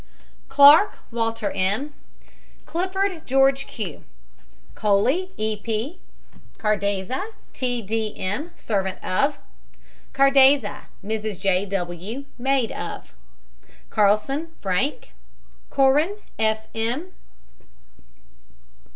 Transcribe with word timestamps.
CLARK, 0.49 0.97
WALTER 1.11 1.51
M. 1.51 1.93
CLIFFORD, 2.65 3.21
GEORGE 3.27 3.67
Q. 3.67 4.03
COLLEY, 4.73 5.29
E. 5.37 5.55
P. 5.55 5.99
CARDEZA, 6.57 7.21
T. 7.53 7.83
D. 7.83 8.17
M., 8.17 8.49
servant 8.55 8.97
of. 9.03 9.37
CARDEZA, 10.13 10.87
MRS. 11.05 11.39
J. 11.39 11.67
W., 11.67 12.25
maid 12.39 12.71
of. 12.71 13.13
CARLSON, 13.91 14.47
FRANK. 14.59 15.13
CORRAN, 15.69 16.17
F. 16.39 16.65
M. 16.73 17.11